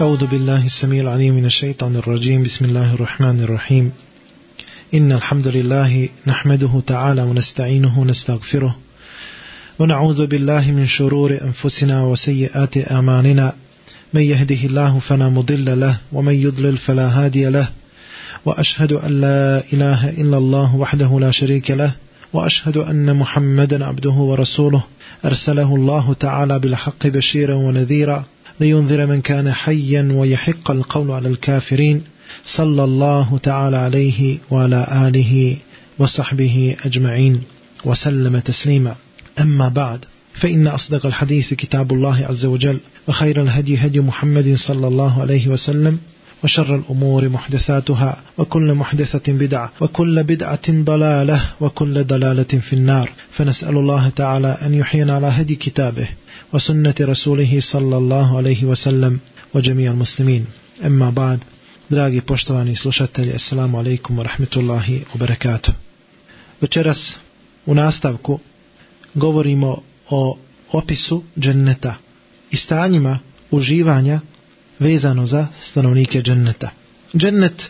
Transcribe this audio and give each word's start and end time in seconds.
أعوذ 0.00 0.26
بالله 0.26 0.64
السميع 0.64 1.02
العليم 1.02 1.34
من 1.34 1.46
الشيطان 1.46 1.96
الرجيم. 1.96 2.42
بسم 2.42 2.64
الله 2.64 2.94
الرحمن 2.94 3.40
الرحيم. 3.40 3.92
إن 4.94 5.12
الحمد 5.12 5.48
لله 5.48 6.08
نحمده 6.26 6.82
تعالى 6.86 7.22
ونستعينه 7.22 8.00
ونستغفره 8.00 8.76
ونعوذ 9.78 10.26
بالله 10.26 10.70
من 10.70 10.86
شرور 10.86 11.38
أنفسنا 11.42 12.02
وسيئات 12.02 12.90
أعمالنا. 12.90 13.52
من 14.14 14.20
يهده 14.22 14.64
الله 14.64 14.98
فلا 14.98 15.28
مضل 15.28 15.80
له 15.80 15.98
ومن 16.12 16.34
يضلل 16.34 16.76
فلا 16.76 17.08
هادي 17.08 17.44
له. 17.44 17.68
وأشهد 18.44 18.92
أن 18.92 19.20
لا 19.20 19.62
إله 19.72 20.10
إلا 20.10 20.38
الله 20.38 20.76
وحده 20.76 21.20
لا 21.20 21.30
شريك 21.30 21.70
له 21.70 21.92
وأشهد 22.32 22.76
أن 22.76 23.16
محمدا 23.16 23.84
عبده 23.84 24.10
ورسوله. 24.10 24.84
أرسله 25.24 25.74
الله 25.74 26.14
تعالى 26.14 26.58
بالحق 26.58 27.06
بشيرا 27.06 27.54
ونذيرا. 27.54 28.24
لينذر 28.60 29.06
من 29.06 29.20
كان 29.20 29.52
حيا 29.52 30.08
ويحق 30.12 30.70
القول 30.70 31.10
على 31.10 31.28
الكافرين 31.28 32.02
صلى 32.56 32.84
الله 32.84 33.38
تعالى 33.42 33.76
عليه 33.76 34.38
وعلى 34.50 35.08
آله 35.08 35.56
وصحبه 35.98 36.76
أجمعين 36.84 37.42
وسلم 37.84 38.38
تسليما. 38.38 38.96
أما 39.40 39.68
بعد 39.68 40.04
فإن 40.40 40.66
أصدق 40.66 41.06
الحديث 41.06 41.54
كتاب 41.54 41.92
الله 41.92 42.26
عز 42.26 42.44
وجل 42.44 42.78
وخير 43.08 43.42
الهدي 43.42 43.76
هدي 43.76 44.00
محمد 44.00 44.54
صلى 44.54 44.88
الله 44.88 45.20
عليه 45.20 45.48
وسلم 45.48 45.98
وشر 46.44 46.74
الأمور 46.74 47.28
محدثاتها 47.28 48.22
وكل 48.38 48.74
محدثة 48.74 49.32
بدعة 49.32 49.72
وكل 49.80 50.22
بدعة 50.22 50.66
ضلالة 50.68 51.42
وكل 51.60 52.04
ضلالة 52.04 52.52
في 52.68 52.72
النار 52.72 53.10
فنسأل 53.32 53.76
الله 53.76 54.08
تعالى 54.08 54.58
أن 54.62 54.74
يحيينا 54.74 55.14
على 55.14 55.26
هدي 55.26 55.54
كتابه 55.54 56.08
وسنة 56.52 56.94
رسوله 57.00 57.60
صلى 57.60 57.96
الله 57.96 58.36
عليه 58.36 58.64
وسلم 58.64 59.18
وجميع 59.54 59.90
المسلمين 59.90 60.46
أما 60.84 61.10
بعد 61.10 61.38
Dragi 61.90 62.20
poštovani 62.20 62.76
slušatelji, 62.76 63.32
assalamu 63.34 63.78
alaikum 63.78 64.18
wa 64.18 64.24
rahmetullahi 64.24 65.04
wa 65.12 65.18
barakatuh. 65.18 65.74
Večeras 66.60 67.14
u 67.66 67.74
nastavku 67.74 68.38
opisu 70.72 71.22
dženneta 71.38 71.94
i 72.50 72.56
stanjima 72.56 73.18
uživanja 73.50 74.20
vezano 74.79 75.25
za 75.25 75.47
stanovnike 75.69 76.21
dženneta. 76.21 76.69
Džennet 77.15 77.63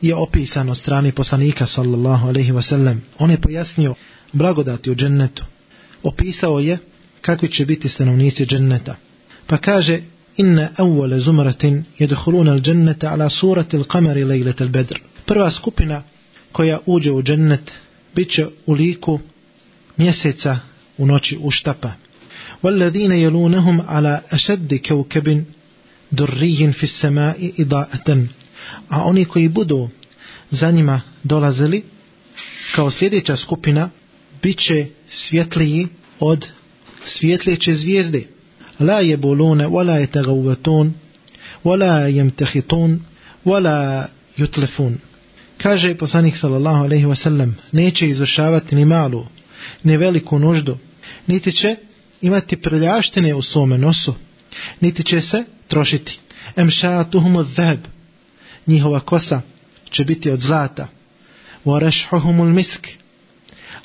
je 0.00 0.14
opisan 0.14 0.68
od 0.68 0.78
strani 0.78 1.12
poslanika 1.12 1.66
sallallahu 1.66 2.28
alaihi 2.28 2.52
wa 2.52 2.62
sallam. 2.62 3.02
On 3.18 3.30
je 3.30 3.40
pojasnio 3.40 3.94
blagodati 4.32 4.90
u 4.90 4.94
džennetu. 4.94 5.44
Opisao 6.02 6.58
je 6.58 6.78
kakvi 7.20 7.48
će 7.48 7.66
biti 7.66 7.88
stanovnici 7.88 8.46
dženneta. 8.46 8.96
Pa 9.46 9.56
kaže 9.56 10.00
inna 10.36 10.68
awwala 10.78 11.20
zumratin 11.20 11.84
yadkhuluna 11.98 12.52
al-jannata 12.52 13.12
ala 13.12 13.30
surati 13.30 13.76
al-qamari 13.76 14.24
laylat 14.24 14.60
al-badr. 14.60 14.98
Prva 15.26 15.50
skupina 15.50 16.02
koja 16.52 16.78
uđe 16.86 17.12
u 17.12 17.22
džennet 17.22 17.72
biće 18.14 18.46
u 18.66 18.72
liku 18.72 19.20
mjeseca 19.96 20.58
u 20.98 21.06
noći 21.06 21.38
uštapa. 21.40 21.92
والذين 22.62 23.12
يلونهم 23.12 23.80
على 23.80 24.22
أشد 24.30 24.74
كوكب 24.74 25.44
durrijin 26.11 26.73
fis 26.73 26.99
sema 26.99 27.35
i 27.39 27.51
idaatan. 27.57 28.29
A 28.89 29.03
oni 29.03 29.25
koji 29.25 29.47
budu 29.47 29.89
za 30.51 30.71
njima 30.71 31.01
dolazili, 31.23 31.83
kao 32.75 32.91
sljedeća 32.91 33.35
skupina, 33.35 33.89
bit 34.41 34.57
će 34.57 34.85
svjetliji 35.09 35.87
od 36.19 36.47
svjetljeće 37.05 37.75
zvijezde. 37.75 38.23
La 38.79 38.99
jebulune, 38.99 39.67
wala 39.67 39.95
je 39.95 40.07
wala 41.63 42.09
yamtakhitun 42.09 42.99
wala 43.45 44.07
jutlefun. 44.37 44.97
Kaže 45.57 45.95
poslanik 45.95 46.37
sallallahu 46.37 46.83
alaihi 46.83 47.05
ve 47.05 47.15
sellem 47.15 47.55
neće 47.71 48.07
izvršavati 48.07 48.75
ni 48.75 48.85
malu, 48.85 49.25
ni 49.83 49.97
veliku 49.97 50.39
nuždu, 50.39 50.77
niti 51.27 51.51
će 51.51 51.75
imati 52.21 52.55
prljaštine 52.55 53.35
u 53.35 53.41
svome 53.41 53.77
nosu, 53.77 54.15
niti 54.79 55.03
će 55.03 55.21
se 55.21 55.43
trošiti. 55.67 56.19
Emšatuhum 56.55 57.35
od 57.35 57.47
zeb, 57.55 57.79
njihova 58.67 58.99
kosa 58.99 59.41
će 59.91 60.03
biti 60.03 60.29
od 60.31 60.39
zlata. 60.39 60.87
Wa 61.65 61.79
rashhuhum 61.79 62.55
misk. 62.55 62.87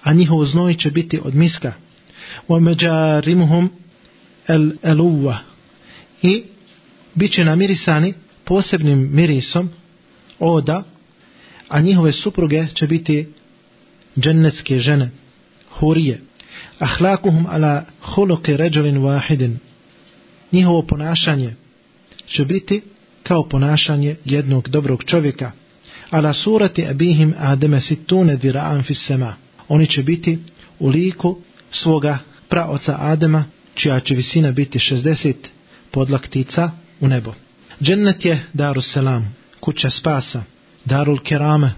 A 0.03 0.13
njihov 0.13 0.45
znoj 0.45 0.75
će 0.75 0.91
biti 0.91 1.21
od 1.25 1.35
miska. 1.35 1.73
Wa 2.49 2.61
majarimuhum 2.61 3.71
al 4.47 4.71
aluwa 4.83 5.37
i 6.23 6.43
biće 7.15 7.45
namirisani 7.45 8.15
posebnim 8.45 9.09
mirisom 9.13 9.71
oda 10.39 10.83
a 11.69 11.81
njihove 11.81 12.13
supruge 12.13 12.67
će 12.75 12.87
biti 12.87 13.29
džennetske 14.19 14.79
žene 14.79 15.11
hurije. 15.71 16.21
Ahlakuhum 16.79 17.47
ala 17.47 17.85
huluki 18.03 18.57
rajulin 18.57 18.99
wahidin 18.99 19.57
njihovo 20.57 20.83
ponašanje 20.83 21.55
će 22.27 22.45
biti 22.45 22.83
kao 23.23 23.49
ponašanje 23.49 24.17
jednog 24.25 24.69
dobrog 24.69 25.05
čovjeka. 25.05 25.53
Ala 26.11 26.33
surati 26.33 26.87
abihim 26.87 27.35
ademe 27.39 27.81
situne 27.81 28.37
dira'an 28.37 28.83
fissema. 28.83 29.35
oni 29.69 29.87
će 29.87 30.03
biti 30.03 30.39
u 30.79 30.89
liku 30.89 31.37
svoga 31.71 32.19
praoca 32.49 32.97
Adema 32.99 33.45
čija 33.75 34.01
će 34.01 34.15
visina 34.15 34.53
biti 34.53 34.79
60 34.79 35.35
podlaktica 35.91 36.71
u 37.01 37.09
nebo. 37.09 37.35
Džennet 37.83 38.25
je 38.25 38.45
darus 38.53 38.93
selam 38.93 39.37
kuća 39.61 39.91
spasa 39.91 40.43
darul 40.85 41.19
kerame 41.19 41.73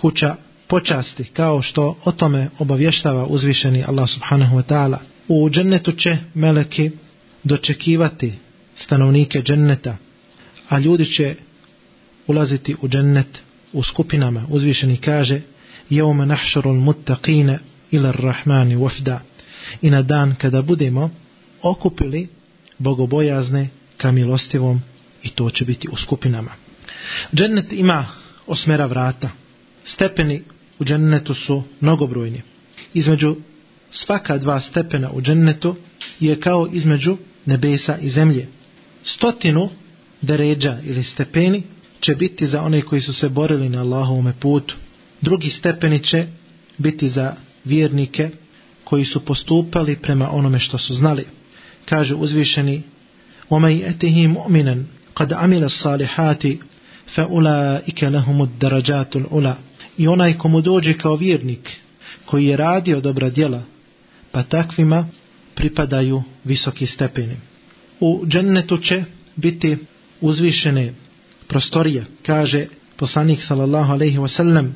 kuća 0.00 0.36
počasti 0.68 1.24
kao 1.24 1.62
što 1.62 1.98
o 2.04 2.12
tome 2.12 2.48
obavještava 2.58 3.26
uzvišeni 3.26 3.84
Allah 3.88 4.10
subhanahu 4.10 4.56
wa 4.56 4.62
ta'ala. 4.62 4.98
U 5.28 5.50
džennetu 5.50 5.92
će 5.92 6.16
meleki 6.34 6.90
dočekivati 7.44 8.32
stanovnike 8.76 9.42
dženneta 9.42 9.96
a 10.68 10.78
ljudi 10.78 11.04
će 11.06 11.34
ulaziti 12.26 12.76
u 12.82 12.88
džennet 12.88 13.38
u 13.72 13.82
skupinama. 13.82 14.46
Uzvišeni 14.48 14.96
kaže 14.96 15.40
jevme 15.90 16.26
nahšarul 16.26 16.80
muttaqine 16.80 17.58
ila 17.90 18.12
rahmani 18.12 18.76
wafda. 18.76 19.18
I 19.82 19.90
na 19.90 20.02
dan 20.02 20.34
kada 20.34 20.62
budemo 20.62 21.10
okupili 21.62 22.28
bogobojazne 22.78 23.68
ka 23.96 24.12
milostivom 24.12 24.82
i 25.22 25.30
to 25.30 25.50
će 25.50 25.64
biti 25.64 25.88
u 25.92 25.96
skupinama. 25.96 26.50
Džennet 27.34 27.72
ima 27.72 28.06
osmera 28.46 28.86
vrata. 28.86 29.30
Stepeni 29.84 30.42
u 30.78 30.84
džennetu 30.84 31.34
su 31.34 31.62
mnogobrojni. 31.80 32.42
Između 32.94 33.36
svaka 33.90 34.38
dva 34.38 34.60
stepena 34.60 35.10
u 35.10 35.22
džennetu 35.22 35.76
je 36.19 36.39
kao 36.39 36.69
između 36.73 37.17
nebesa 37.45 37.97
i 37.97 38.09
zemlje. 38.09 38.47
Stotinu 39.03 39.69
deređa 40.21 40.77
ili 40.83 41.03
stepeni 41.03 41.63
će 41.99 42.15
biti 42.15 42.47
za 42.47 42.61
one 42.61 42.81
koji 42.81 43.01
su 43.01 43.13
se 43.13 43.29
borili 43.29 43.69
na 43.69 43.81
Allahovome 43.81 44.33
putu. 44.39 44.75
Drugi 45.21 45.49
stepeni 45.49 45.99
će 45.99 46.27
biti 46.77 47.09
za 47.09 47.35
vjernike 47.65 48.29
koji 48.83 49.05
su 49.05 49.25
postupali 49.25 49.95
prema 49.95 50.31
onome 50.31 50.59
što 50.59 50.77
su 50.77 50.93
znali. 50.93 51.25
Kaže 51.85 52.15
uzvišeni 52.15 52.83
وَمَيْ 53.49 53.85
أَتِهِ 53.91 54.27
مُؤْمِنًا 54.27 54.75
قَدْ 55.15 55.33
عَمِلَ 55.33 55.63
الصَّالِحَاتِ 55.63 56.43
فَأُولَٰئِكَ 57.15 58.03
لَهُمُ 58.03 58.41
الدَّرَجَاتُ 58.41 59.15
الْعُلَى 59.15 59.53
i 59.97 60.07
onaj 60.07 60.37
komu 60.37 60.61
dođe 60.61 60.93
kao 60.93 61.15
vjernik 61.15 61.69
koji 62.25 62.45
je 62.45 62.57
radio 62.57 63.01
dobra 63.01 63.29
djela 63.29 63.61
pa 64.31 64.43
takvima 64.43 65.07
pripadaju 65.58 66.22
visoki 66.44 66.86
stepeni. 66.86 67.36
U 68.00 68.26
džennetu 68.26 68.76
će 68.78 69.04
biti 69.36 69.76
uzvišene 70.20 70.92
prostorije 71.48 72.04
kaže 72.26 72.66
poslanik 72.96 73.42
sallallahu 73.42 73.92
alaihi 73.92 74.18
wasallam 74.18 74.70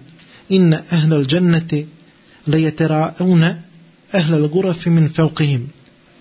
inna 0.48 0.82
ahlal 0.90 1.24
dženneti 1.24 1.86
lejeteraune 2.46 3.62
ahlal 4.12 4.48
gurafi 4.48 4.90
min 4.90 5.08
fevqihim 5.16 5.66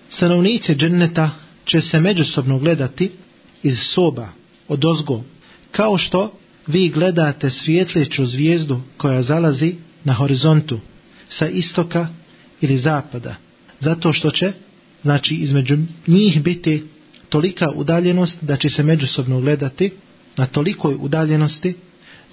stanovnici 0.10 0.76
dženneta 0.76 1.30
će 1.66 1.82
se 1.82 2.00
međusobno 2.00 2.60
gledati 2.60 3.12
iz 3.64 3.78
soba 3.94 4.30
od 4.68 4.86
ozgo 4.86 5.24
kao 5.72 5.98
što 5.98 6.34
vi 6.68 6.90
gledate 6.90 7.50
svijetleću 7.50 8.26
zvijezdu 8.26 8.82
koja 8.98 9.22
zalazi 9.22 9.76
na 10.04 10.14
horizontu 10.14 10.80
sa 11.30 11.48
istoka 11.48 12.08
ili 12.62 12.78
zapada 12.78 13.36
zato 13.82 14.14
što 14.14 14.32
će 14.32 14.54
znači 15.02 15.36
između 15.36 15.78
njih 16.08 16.44
biti 16.44 16.84
tolika 17.30 17.66
udaljenost 17.76 18.38
da 18.42 18.58
će 18.58 18.70
se 18.70 18.84
međusobno 18.84 19.42
gledati 19.42 19.92
na 20.38 20.46
tolikoj 20.46 20.96
udaljenosti 21.00 21.76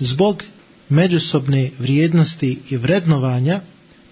zbog 0.00 0.42
međusobne 0.88 1.70
vrijednosti 1.78 2.58
i 2.70 2.76
vrednovanja 2.76 3.60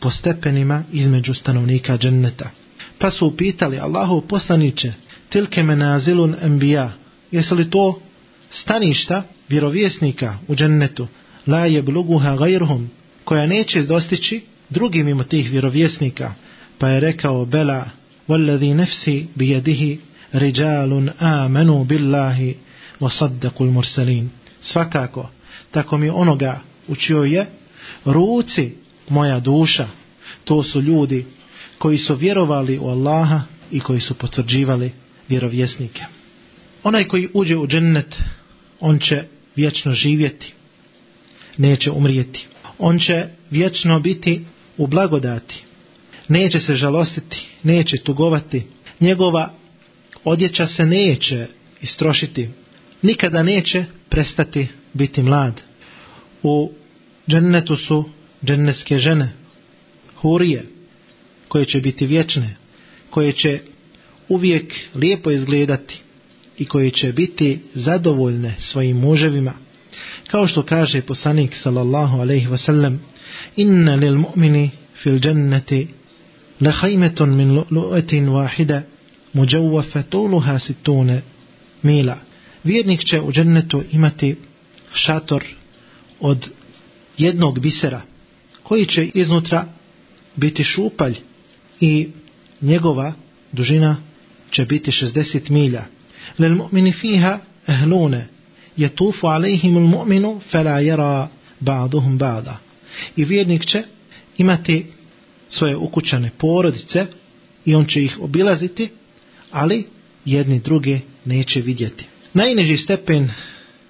po 0.00 0.10
stepenima 0.10 0.84
između 0.92 1.34
stanovnika 1.34 1.98
dženneta. 1.98 2.50
Pa 2.98 3.10
su 3.10 3.26
upitali 3.26 3.78
Allahu 3.78 4.20
poslaniće 4.20 4.92
tilke 5.28 5.62
menazilun 5.62 6.34
embija, 6.42 6.92
jesu 7.30 7.54
li 7.54 7.70
to 7.70 8.00
staništa 8.50 9.22
vjerovjesnika 9.48 10.38
u 10.48 10.54
džennetu 10.54 11.06
la 11.46 11.66
je 11.66 11.82
bluguha 11.82 12.36
gajruhum 12.36 12.90
koja 13.24 13.46
neće 13.46 13.82
dostići 13.82 14.42
drugi 14.70 15.02
mimo 15.02 15.24
tih 15.24 15.50
vjerovjesnika 15.50 16.34
pa 16.77 16.89
je 16.89 16.99
rekao 16.99 17.45
bela 17.45 17.85
والذي 18.27 18.73
نفسي 18.73 19.25
بيده 19.35 19.97
رجال 20.35 21.09
آمنوا 21.21 21.83
بالله 21.83 22.55
وصدقوا 23.01 23.67
المرسلين 23.67 24.29
svakako 24.61 25.29
tako 25.71 25.97
mi 25.97 26.09
onoga 26.09 26.61
učio 26.87 27.23
je 27.23 27.45
ruci 28.05 28.71
moja 29.09 29.39
duša 29.39 29.87
to 30.43 30.63
su 30.63 30.81
ljudi 30.81 31.25
koji 31.77 31.97
su 31.97 32.15
vjerovali 32.15 32.79
u 32.79 32.87
Allaha 32.87 33.41
i 33.71 33.79
koji 33.79 33.99
su 33.99 34.13
potvrđivali 34.13 34.91
vjerovjesnike 35.29 36.03
onaj 36.83 37.07
koji 37.07 37.29
uđe 37.33 37.57
u 37.57 37.67
džennet 37.67 38.15
on 38.79 38.99
će 38.99 39.23
vječno 39.55 39.93
živjeti 39.93 40.53
neće 41.57 41.91
umrijeti 41.91 42.47
on 42.79 42.99
će 42.99 43.25
vječno 43.51 43.99
biti 43.99 44.45
u 44.77 44.87
blagodati 44.87 45.63
neće 46.28 46.60
se 46.60 46.74
žalostiti 46.74 47.46
neće 47.62 47.96
tugovati. 47.96 48.62
Njegova 49.00 49.52
odjeća 50.24 50.66
se 50.66 50.86
neće 50.86 51.46
istrošiti. 51.82 52.48
Nikada 53.02 53.42
neće 53.42 53.84
prestati 54.08 54.68
biti 54.92 55.22
mlad. 55.22 55.60
U 56.42 56.72
džennetu 57.28 57.76
su 57.76 58.04
džennetske 58.44 58.98
žene 58.98 59.32
hurije 60.16 60.66
koje 61.48 61.64
će 61.64 61.80
biti 61.80 62.06
vječne 62.06 62.56
koje 63.10 63.32
će 63.32 63.60
uvijek 64.28 64.74
lijepo 64.94 65.30
izgledati 65.30 66.00
i 66.58 66.64
koje 66.64 66.90
će 66.90 67.12
biti 67.12 67.60
zadovoljne 67.74 68.54
svojim 68.58 68.96
muževima. 68.96 69.52
Kao 70.26 70.46
što 70.46 70.62
kaže 70.62 71.02
poslanik 71.02 71.54
sallallahu 71.54 72.18
alejhi 72.18 72.46
ve 72.46 72.58
sellem 72.58 73.00
inna 73.56 73.94
lil 73.94 74.14
mu'mini 74.14 74.68
fil 75.02 75.26
jannati 75.26 75.88
لخيمة 76.60 77.20
من 77.20 77.54
لؤلؤة 77.54 78.28
واحدة 78.28 78.84
مجوفة 79.34 80.00
طولها 80.00 80.58
ستون 80.58 81.20
ميلا. 81.84 82.16
Vjernik 82.64 83.04
će 83.04 83.20
u 83.20 83.32
džennetu 83.32 83.82
imati 83.92 84.36
šator 84.94 85.44
od 86.20 86.48
jednog 87.18 87.60
bisera 87.60 88.02
koji 88.62 88.86
će 88.86 89.10
iznutra 89.14 89.66
biti 90.36 90.64
šupalj 90.64 91.14
i 91.80 92.08
njegova 92.62 93.12
dužina 93.52 93.96
će 94.50 94.64
biti 94.64 94.90
60 94.90 95.50
milja. 95.50 95.84
Lel 96.38 96.54
mu'mini 96.54 96.92
fiha 97.00 97.38
ahlune 97.66 98.26
yatufu 98.78 99.26
alejhim 99.26 99.74
mu'minu 99.74 100.40
fela 100.50 100.80
jera 100.80 101.28
ba'duhum 101.60 102.18
ba'da. 102.18 102.54
I 103.16 103.24
vjernik 103.24 103.66
će 103.66 103.82
imati 104.38 104.86
svoje 105.50 105.76
ukućane 105.76 106.30
porodice 106.38 107.06
i 107.64 107.74
on 107.74 107.86
će 107.86 108.04
ih 108.04 108.18
obilaziti 108.20 108.88
ali 109.50 109.84
jedni 110.24 110.60
druge 110.60 111.00
neće 111.24 111.60
vidjeti 111.60 112.04
najniži 112.36 112.76
stepen 112.76 113.28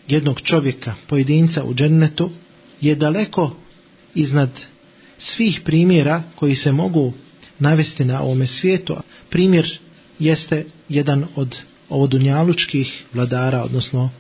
jednog 0.09 0.41
čovjeka, 0.41 0.95
pojedinca 1.07 1.65
u 1.65 1.75
džennetu 1.75 2.31
je 2.81 2.95
daleko 2.95 3.57
iznad 4.15 4.51
svih 5.19 5.61
primjera 5.65 6.23
koji 6.35 6.55
se 6.55 6.73
mogu 6.73 7.13
navesti 7.59 8.05
na 8.05 8.23
ovome 8.23 8.47
svijetu. 8.47 8.97
Primjer 9.31 9.79
jeste 10.19 10.65
jedan 10.89 11.25
od 11.37 11.57
ovodunjalučkih 11.89 13.05
vladara, 13.13 13.63
odnosno 13.63 14.11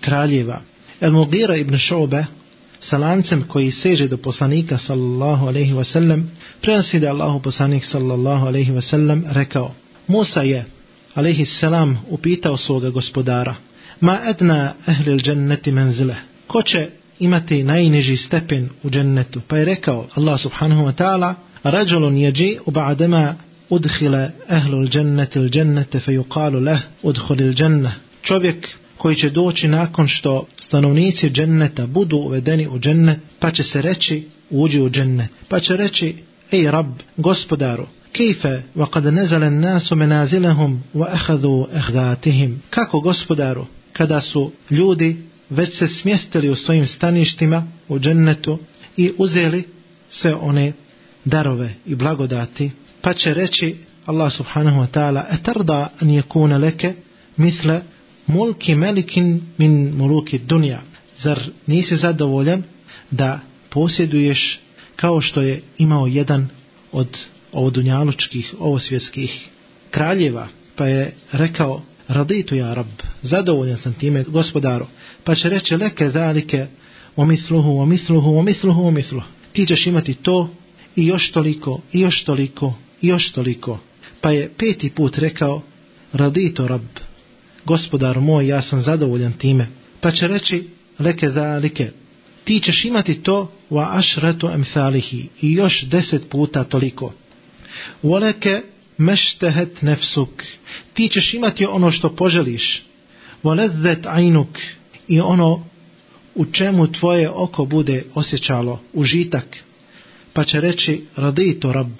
kraljeva. 0.00 0.60
El 1.00 1.12
Mugira 1.12 1.56
ibn 1.56 1.76
Šobe, 1.76 2.24
sa 2.80 2.98
lancem 2.98 3.44
koji 3.48 3.70
seže 3.70 4.08
do 4.08 4.16
poslanika 4.16 4.78
sallallahu 4.78 5.46
alaihi 5.46 5.72
wasallam, 5.72 6.22
prenosi 6.60 7.00
da 7.00 7.10
Allahu 7.10 7.42
poslanik 7.42 7.84
sallallahu 7.84 8.46
alaihi 8.46 8.72
wasallam 8.72 9.22
rekao, 9.32 9.74
Musa 10.06 10.42
je, 10.42 10.64
alaihi 11.14 11.44
salam, 11.44 11.98
upitao 12.08 12.56
svoga 12.56 12.90
gospodara, 12.90 13.54
ma 14.00 14.18
edna 14.30 14.74
ehlil 14.86 15.18
dženneti 15.18 15.72
menzile, 15.72 16.16
ko 16.46 16.62
će 16.62 16.88
imati 17.18 17.62
najniži 17.62 18.16
stepen 18.16 18.68
u 18.82 18.90
džennetu? 18.90 19.40
Pa 19.48 19.56
je 19.56 19.64
rekao 19.64 20.06
Allah 20.14 20.40
subhanahu 20.40 20.82
wa 20.82 20.92
ta'ala, 20.92 21.34
rađulun 21.62 22.16
jeđi 22.16 22.58
u 22.66 22.70
ba'dema 22.70 23.34
udhile 23.70 24.30
ehlul 24.48 24.88
dženneti 24.88 25.38
il 25.38 25.48
džennete 25.48 26.00
fe 26.00 26.12
yuqalu 26.12 26.64
leh 26.64 26.80
udhulil 27.02 27.52
dženne. 27.54 27.90
Čovjek 28.22 28.68
koji 28.98 29.16
će 29.16 29.30
doći 29.30 29.68
nakon 29.68 30.08
što 30.08 30.46
stanovnici 30.60 31.30
dženneta 31.30 31.86
budu 31.86 32.16
uvedeni 32.16 32.68
u 32.68 32.78
džennet, 32.78 33.18
pa 33.38 33.50
će 33.50 33.62
se 33.62 33.82
reći 33.82 34.28
uđi 34.50 34.80
u 34.80 34.90
džennet. 34.90 35.30
Pa 35.48 35.60
će 35.60 35.76
reći, 35.76 36.14
ej 36.52 36.70
rab, 36.70 36.86
gospodaru, 37.16 37.86
kejfe, 38.12 38.62
wa 38.76 38.90
kad 38.90 39.14
nezalen 39.14 39.60
nasu 39.60 39.96
menazilehum, 39.96 40.82
wa 40.94 41.14
ehadu 41.14 41.66
ehdatihim. 41.74 42.62
Kako 42.70 43.00
gospodaru, 43.00 43.66
kada 43.92 44.20
su 44.20 44.52
ljudi 44.70 45.16
već 45.50 45.78
se 45.78 45.88
smjestili 45.88 46.48
u 46.48 46.56
svojim 46.56 46.86
staništima 46.86 47.66
u 47.88 47.98
džennetu 47.98 48.58
i 48.96 49.12
uzeli 49.18 49.64
sve 50.10 50.34
one 50.34 50.72
darove 51.24 51.74
i 51.86 51.94
blagodati, 51.94 52.70
pa 53.02 53.14
će 53.14 53.34
reći 53.34 53.76
Allah 54.06 54.32
subhanahu 54.32 54.80
wa 54.80 54.86
ta'ala 54.86 55.24
etarda 55.30 55.88
an 56.00 56.08
yakuna 56.08 56.60
leke 56.60 56.94
misle 57.36 57.80
mulki 58.28 58.74
melikin 58.74 59.42
min 59.58 59.94
muluki 59.96 60.38
dunja. 60.38 60.80
Zar 61.22 61.40
nisi 61.66 61.96
zadovoljan 61.96 62.62
da 63.10 63.40
posjeduješ 63.70 64.60
kao 64.96 65.20
što 65.20 65.42
je 65.42 65.62
imao 65.78 66.06
jedan 66.06 66.48
od 66.92 67.18
ovodunjalučkih, 67.52 68.54
ovosvjetskih 68.58 69.48
kraljeva, 69.90 70.48
pa 70.76 70.86
je 70.86 71.14
rekao 71.32 71.82
raditu 72.08 72.54
ja 72.54 72.74
rab, 72.74 72.86
zadovoljan 73.22 73.78
sam 73.78 73.92
time 73.92 74.24
gospodaru, 74.28 74.86
pa 75.24 75.34
će 75.34 75.48
reći 75.48 75.76
leke 75.76 76.10
zalike 76.10 76.66
omisluhu, 77.16 77.78
omisluhu, 77.78 78.38
omisluhu, 78.38 78.86
omisluhu. 78.86 79.26
Ti 79.52 79.66
ćeš 79.66 79.86
imati 79.86 80.14
to 80.14 80.50
i 80.96 81.06
još 81.06 81.32
toliko, 81.32 81.80
i 81.92 82.00
još 82.00 82.24
toliko, 82.24 82.74
i 83.02 83.08
još 83.08 83.32
toliko. 83.32 83.78
Pa 84.20 84.30
je 84.30 84.50
peti 84.58 84.90
put 84.90 85.18
rekao 85.18 85.62
raditu 86.12 86.68
rab, 86.68 86.82
gospodar 87.68 88.20
moj, 88.20 88.46
ja 88.46 88.62
sam 88.62 88.80
zadovoljan 88.80 89.32
time. 89.32 89.68
Pa 90.00 90.10
će 90.10 90.28
reći 90.28 90.68
leke 90.98 91.30
zalike, 91.30 91.90
ti 92.44 92.60
ćeš 92.60 92.84
imati 92.84 93.22
to 93.22 93.52
wa 93.70 93.86
ašretu 93.98 94.48
emthalihi 94.48 95.28
i 95.40 95.52
još 95.52 95.84
deset 95.84 96.28
puta 96.30 96.64
toliko. 96.64 97.12
Voleke 98.02 98.62
meštehet 98.98 99.82
nefsuk. 99.82 100.44
Ti 100.94 101.08
ćeš 101.08 101.34
imati 101.34 101.66
ono 101.66 101.90
što 101.90 102.16
poželiš. 102.16 102.82
Voledzet 103.42 104.06
ajnuk. 104.06 104.58
I 105.08 105.20
ono 105.20 105.64
u 106.34 106.44
čemu 106.44 106.92
tvoje 106.92 107.30
oko 107.30 107.64
bude 107.64 108.04
osjećalo 108.14 108.80
užitak. 108.92 109.44
Pa 110.32 110.44
će 110.44 110.60
reći 110.60 111.04
radito 111.16 111.72
rab, 111.72 111.90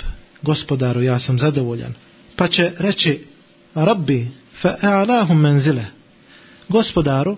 gospodaru 0.43 1.03
ja 1.03 1.19
sam 1.19 1.39
zadovoljan. 1.39 1.95
Pa 2.37 2.49
će 2.49 2.73
reći 2.79 3.21
rabbi 3.75 4.29
fa 4.63 4.77
a'lahum 4.83 5.41
menzile. 5.41 5.85
Gospodaru, 6.69 7.37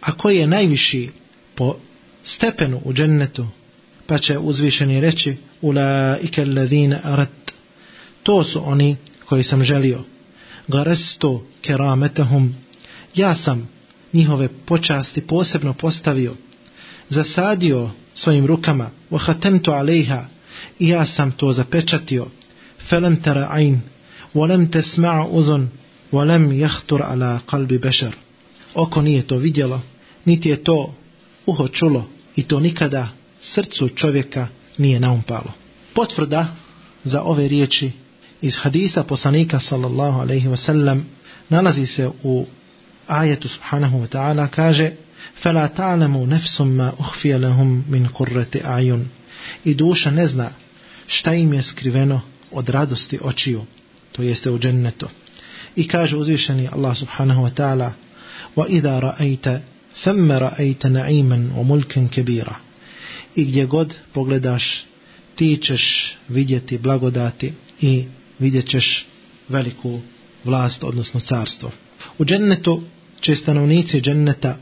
a 0.00 0.12
koji 0.12 0.36
je 0.36 0.46
najviši 0.46 1.10
po 1.54 1.76
stepenu 2.24 2.80
u 2.84 2.92
džennetu, 2.92 3.46
pa 4.06 4.18
će 4.18 4.38
uzvišeni 4.38 5.00
reći 5.00 5.36
ulaike 5.62 6.42
alladhina 6.42 7.00
arat. 7.04 7.52
To 8.22 8.44
su 8.44 8.70
oni 8.70 8.96
koji 9.24 9.42
sam 9.42 9.64
želio. 9.64 10.04
Garesto 10.68 11.44
kerametahum, 11.62 12.54
ja 13.14 13.34
sam 13.34 13.68
njihove 14.12 14.48
počasti 14.66 15.20
posebno 15.20 15.72
postavio, 15.72 16.34
zasadio 17.08 17.90
svojim 18.14 18.46
rukama, 18.46 18.90
vahatemtu 19.10 19.70
alejha, 19.70 20.24
i 20.78 20.88
ja 20.88 21.06
sam 21.06 21.32
to 21.32 21.52
zapečatio, 21.52 22.26
felem 22.88 23.16
tera 23.22 23.48
ain, 23.50 23.80
lam 24.34 24.70
te 24.70 24.82
sma'a 24.82 25.26
uzon, 26.07 26.19
volem 26.19 26.59
jahtur 26.59 27.01
ala 27.01 27.39
kalbi 27.45 27.77
bešar. 27.77 28.15
Oko 28.73 29.01
nije 29.01 29.27
to 29.27 29.37
vidjelo, 29.37 29.81
niti 30.25 30.49
je 30.49 30.63
to 30.63 30.93
uho 31.45 31.67
čulo, 31.67 32.05
i 32.35 32.43
to 32.43 32.59
nikada 32.59 33.07
srcu 33.41 33.89
čovjeka 33.89 34.47
nije 34.77 34.99
naumpalo. 34.99 35.53
Potvrda 35.93 36.55
za 37.03 37.21
ove 37.21 37.47
riječi 37.47 37.91
iz 38.41 38.53
hadisa 38.61 39.03
poslanika 39.03 39.59
sallallahu 39.59 40.21
alaihi 40.21 40.47
wasallam 40.47 41.01
nalazi 41.49 41.85
se 41.85 42.09
u 42.23 42.45
ajetu 43.07 43.47
subhanahu 43.47 43.97
wa 43.97 44.07
ta'ala 44.07 44.47
kaže 44.47 44.91
فَلَا 45.43 45.67
تَعْلَمُوا 45.67 46.27
نَفْسٌ 46.27 46.61
مَا 46.61 46.91
أُخْفِيَ 46.99 47.37
لَهُمْ 47.37 47.83
مِنْ 47.89 48.07
قُرَّةِ 48.07 48.61
أَعْيُنْ 48.65 49.05
I 49.65 49.73
duša 49.73 50.11
ne 50.11 50.27
zna 50.27 50.49
šta 51.07 51.33
im 51.33 51.53
je 51.53 51.63
skriveno 51.63 52.21
od 52.51 52.69
radosti 52.69 53.19
očiju, 53.21 53.65
to 54.11 54.21
jeste 54.21 54.51
u 54.51 54.59
džennetu. 54.59 55.07
I 55.77 55.87
kaže 55.87 56.17
uzvišeni 56.17 56.69
Allah 56.71 56.97
subhanahu 56.97 57.43
wa 57.43 57.49
ta'ala 57.49 57.91
وإذا 58.55 58.99
رأيت 58.99 59.47
ثم 60.03 60.31
رأيت 60.31 60.85
نعيما 60.85 61.49
وملكا 61.57 62.07
كبيرا 62.11 62.55
i 63.35 63.45
gdje 63.45 63.65
god 63.65 63.93
pogledaš 64.13 64.85
ti 65.35 65.59
ćeš 65.61 66.15
vidjeti 66.29 66.77
blagodati 66.77 67.53
i 67.81 68.05
vidjet 68.39 68.69
ćeš 68.69 69.05
veliku 69.49 69.99
vlast, 70.43 70.83
odnosno 70.83 71.19
carstvo. 71.19 71.71
U 72.17 72.25
džennetu 72.25 72.81
će 73.21 73.35
stanovnici 73.35 74.01
dženneta 74.01 74.57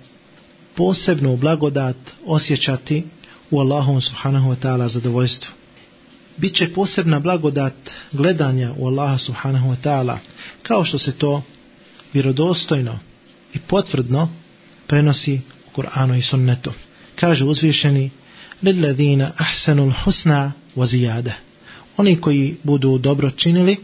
posebnu 0.76 1.38
blagodat 1.38 1.96
osjećati 2.26 3.04
u 3.52 3.60
Allahom 3.60 4.02
subhanahu 4.02 4.50
wa 4.52 4.56
ta'ala 4.64 4.88
zadovoljstvu. 4.88 5.52
Biće 6.37 6.69
posebna 6.75 7.21
blagodat 7.21 7.75
gledanja 8.13 8.73
u 8.77 8.87
Allaha 8.87 9.19
subhanahu 9.19 9.69
wa 9.69 9.77
ta'ala 9.85 10.17
kao 10.63 10.85
što 10.85 10.99
se 10.99 11.13
to 11.13 11.43
vjerodostojno 12.13 12.99
i 13.55 13.59
potvrdno 13.59 14.29
prenosi 14.87 15.41
u 15.67 15.81
Kur'anu 15.81 16.19
i 16.19 16.23
sunnetu. 16.23 16.73
Kaže 17.15 17.45
uzvišeni 17.45 18.11
lilladina 18.63 19.33
ahsanul 19.37 19.93
husna 20.05 20.53
wa 20.77 20.87
ziyada. 20.87 21.33
Oni 21.97 22.21
koji 22.21 22.57
budu 22.63 22.99
dobro 22.99 23.31
činili, 23.31 23.77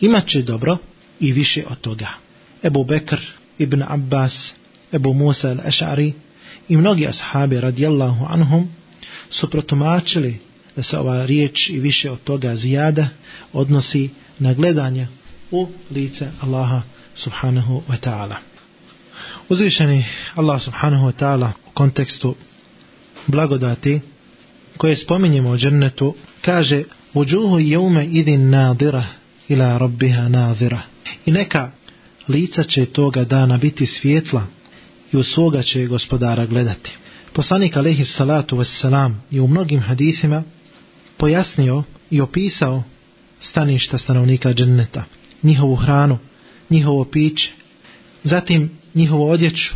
imat 0.00 0.26
će 0.26 0.42
dobro 0.42 0.76
i 1.20 1.32
više 1.32 1.64
od 1.70 1.80
toga. 1.80 2.08
Ebu 2.62 2.84
Bekr, 2.84 3.20
Ibn 3.58 3.82
Abbas, 3.88 4.52
Ebu 4.92 5.12
Musa 5.12 5.48
al-Ash'ari 5.48 6.12
i 6.68 6.76
mnogi 6.76 7.06
ashabi 7.06 7.60
radijallahu 7.60 8.26
anhum 8.28 8.68
su 9.30 9.50
protumačili 9.50 10.38
da 10.76 10.82
se 10.82 10.98
ova 10.98 11.26
riječ 11.26 11.68
i 11.68 11.78
više 11.78 12.10
od 12.10 12.24
toga 12.24 12.56
zijada 12.56 13.08
odnosi 13.52 14.08
na 14.38 14.54
gledanje 14.54 15.06
u 15.50 15.68
lice 15.90 16.28
Allaha 16.40 16.82
subhanahu 17.14 17.82
wa 17.88 17.96
ta'ala. 18.06 18.34
Uzvišeni 19.48 20.04
Allah 20.34 20.62
subhanahu 20.62 21.06
wa 21.06 21.12
ta'ala 21.12 21.50
u 21.66 21.70
kontekstu 21.74 22.34
blagodati 23.26 24.00
koje 24.76 24.96
spominjemo 24.96 25.50
u 25.50 25.56
džennetu 25.56 26.14
kaže 26.42 26.82
Uđuhu 27.14 27.58
jeume 27.58 28.06
idin 28.06 28.50
nadira 28.50 29.04
ila 29.48 29.78
rabbiha 29.78 30.28
nadira. 30.28 30.80
I 31.26 31.30
neka 31.30 31.70
lica 32.28 32.62
će 32.62 32.86
toga 32.86 33.24
dana 33.24 33.58
biti 33.58 33.86
svjetla 33.86 34.46
i 35.12 35.16
u 35.16 35.22
svoga 35.22 35.62
će 35.62 35.86
gospodara 35.86 36.46
gledati. 36.46 36.96
Poslanik 37.32 37.76
alaihi 37.76 38.04
salatu 38.04 38.56
wassalam 38.56 39.14
je 39.30 39.40
u 39.40 39.48
mnogim 39.48 39.80
hadisima 39.80 40.42
pojasnio 41.20 41.82
i 42.10 42.20
opisao 42.20 42.82
staništa 43.40 43.98
stanovnika 43.98 44.52
dženneta, 44.52 45.04
njihovu 45.42 45.76
hranu, 45.76 46.18
njihovo 46.70 47.04
piće, 47.04 47.50
zatim 48.24 48.70
njihovu 48.94 49.30
odjeću, 49.30 49.74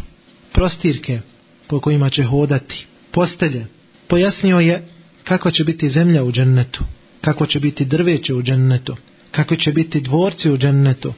prostirke 0.53 1.21
po 1.69 1.81
kojima 1.81 2.11
će 2.11 2.25
hodati, 2.25 2.87
postelje. 3.13 3.67
Pojasnio 4.09 4.61
je 4.61 4.89
kako 5.25 5.51
će 5.51 5.65
biti 5.65 5.89
zemlja 5.89 6.25
u 6.25 6.33
džennetu, 6.33 6.85
kako 7.21 7.47
će 7.47 7.61
biti 7.61 7.85
drveće 7.85 8.35
u 8.35 8.43
džennetu, 8.43 8.97
kako 9.31 9.57
će 9.57 9.73
biti 9.73 10.01
dvorci 10.01 10.51
u 10.51 10.59
džennetu, 10.59 11.13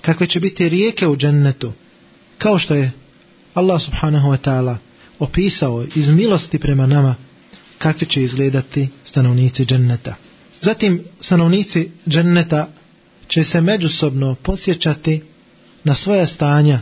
kakve 0.00 0.26
će 0.26 0.40
biti 0.40 0.68
rijeke 0.68 1.06
u 1.06 1.16
džennetu, 1.16 1.72
kao 2.38 2.58
što 2.58 2.74
je 2.74 2.90
Allah 3.54 3.82
subhanahu 3.82 4.28
wa 4.28 4.38
ta'ala 4.48 4.76
opisao 5.18 5.84
iz 5.94 6.10
milosti 6.10 6.58
prema 6.58 6.86
nama 6.86 7.14
kakvi 7.77 8.07
će 8.07 8.21
izgledati 8.21 8.87
stanovnici 9.05 9.65
dženneta. 9.65 10.15
Zatim 10.61 11.03
stanovnici 11.21 11.89
dženneta 12.07 12.67
će 13.27 13.43
se 13.43 13.61
međusobno 13.61 14.35
posjećati 14.35 15.21
na 15.83 15.95
svoja 15.95 16.27
stanja 16.27 16.79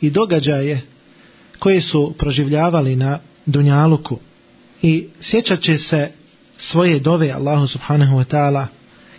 i 0.00 0.10
događaje 0.10 0.80
koje 1.58 1.80
su 1.80 2.14
proživljavali 2.18 2.96
na 2.96 3.18
Dunjaluku 3.46 4.18
i 4.82 5.06
sjećat 5.20 5.60
će 5.60 5.78
se 5.78 6.10
svoje 6.58 6.98
dove 6.98 7.30
Allahu 7.30 7.66
subhanahu 7.66 8.16
wa 8.16 8.24
ta'ala 8.24 8.66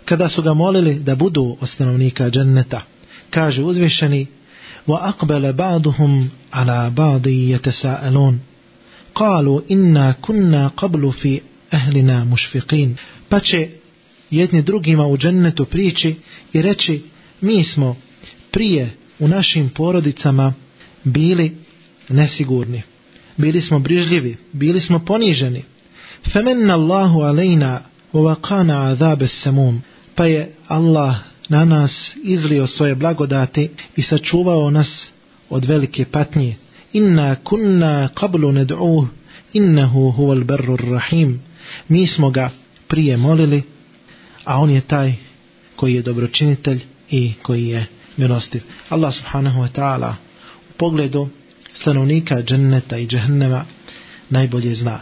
kada 0.04 0.28
su 0.28 0.42
ga 0.42 0.54
molili 0.54 0.94
da 0.94 1.14
budu 1.14 1.56
od 1.60 1.68
stanovnika 1.68 2.30
dženneta. 2.30 2.82
Kaže 3.30 3.62
uzvišeni 3.62 4.26
وأقبل 4.86 5.52
بعضهم 5.52 6.28
على 6.52 6.90
بعض 6.90 7.26
يتساءلون 7.26 8.40
قالوا 9.14 9.60
إنا 9.70 10.14
كنا 10.20 10.68
قبل 10.68 11.12
في 11.12 11.40
أهلنا 11.74 12.24
مشفقين 12.24 12.96
pa 13.28 13.40
će 13.40 13.68
jedni 14.30 14.62
drugima 14.62 15.06
u 15.06 15.16
džennetu 15.16 15.64
prići 15.64 16.14
i 16.52 16.62
reći 16.62 17.02
mi 17.40 17.64
smo 17.64 17.96
prije 18.50 18.90
u 19.18 19.28
našim 19.28 19.68
porodicama 19.68 20.54
bili 21.04 21.56
nesigurni 22.08 22.82
bili 23.36 23.62
smo 23.62 23.78
brižljivi 23.78 24.36
bili 24.52 24.80
smo 24.80 24.98
poniženi 24.98 25.62
femenna 26.32 26.74
Allahu 26.74 27.20
alejna 27.20 27.80
wa 28.12 28.90
azab 28.90 29.22
as-samum 29.22 29.80
pa 30.14 30.26
je 30.26 30.54
Allah 30.68 31.16
na 31.48 31.64
nas 31.64 32.12
izlio 32.24 32.66
svoje 32.66 32.94
blagodati 32.94 33.70
i 33.96 34.02
sačuvao 34.02 34.70
nas 34.70 35.06
od 35.50 35.64
velike 35.64 36.04
patnje. 36.04 36.54
Inna 36.93 37.35
kunna 37.35 38.09
qablu 38.15 38.51
ned'uh, 38.51 39.07
innahu 39.53 40.11
huval 40.11 40.43
barrur 40.43 40.81
rahim. 40.91 41.39
Mi 41.87 42.07
smo 42.07 42.29
ga 42.29 42.49
prije 42.87 43.17
molili, 43.17 43.63
a 44.45 44.59
on 44.59 44.69
je 44.69 44.81
taj 44.81 45.13
koji 45.75 45.93
je 45.93 46.01
dobročinitelj 46.01 46.81
i 47.09 47.33
koji 47.41 47.67
je 47.67 47.85
milostiv. 48.17 48.61
Allah 48.89 49.13
subhanahu 49.13 49.61
wa 49.61 49.67
ta'ala 49.75 50.15
u 50.69 50.73
pogledu 50.77 51.29
stanovnika 51.73 52.41
dženneta 52.41 52.97
i 52.97 53.07
džehennema 53.07 53.65
najbolje 54.29 54.75
zna. 54.75 55.01